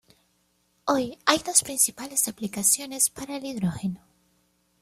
[0.85, 4.01] Hoy hay dos principales aplicaciones para el hidrógeno.